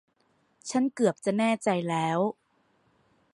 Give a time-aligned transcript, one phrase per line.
[0.69, 2.19] ฉันเกือบจะแน่ใจแล้ว